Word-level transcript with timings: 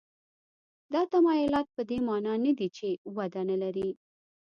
دا 0.93 1.01
تمایلات 1.13 1.67
په 1.75 1.81
دې 1.89 1.97
معنا 2.07 2.33
نه 2.45 2.51
دي 2.57 2.67
چې 2.77 2.87
وده 3.17 3.41
نه 3.49 3.55
لري. 3.63 3.89